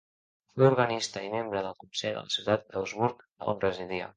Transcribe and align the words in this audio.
Fou 0.53 0.63
organista 0.69 1.23
i 1.27 1.29
membre 1.35 1.63
del 1.67 1.77
consell 1.83 2.17
de 2.17 2.25
la 2.25 2.35
ciutat 2.37 2.67
d'Augsburg, 2.73 3.25
on 3.55 3.65
residia. 3.69 4.09